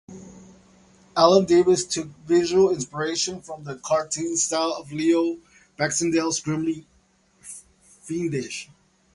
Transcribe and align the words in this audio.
Alan 1.15 1.45
Davis 1.45 1.85
took 1.85 2.07
visual 2.25 2.71
inspiration 2.73 3.39
from 3.39 3.63
the 3.65 3.75
cartoon 3.75 4.35
style 4.35 4.73
of 4.75 4.91
Leo 4.91 5.37
Baxendale's 5.77 6.39
"Grimly 6.39 6.87
Feendish". 8.01 8.67